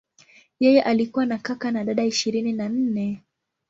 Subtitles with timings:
[0.59, 3.21] Yeye alikuwa na kaka na dada ishirini na nne.